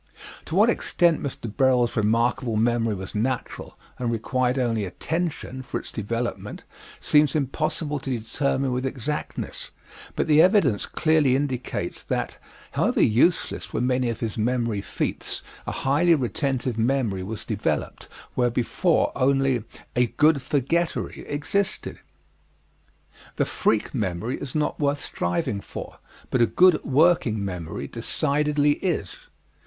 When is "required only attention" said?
4.11-5.61